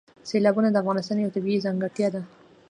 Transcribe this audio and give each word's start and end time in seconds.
سیلابونه 0.29 0.69
د 0.71 0.75
افغانستان 0.83 1.17
یوه 1.19 1.33
طبیعي 1.35 1.63
ځانګړتیا 1.65 2.07
ده. 2.13 2.21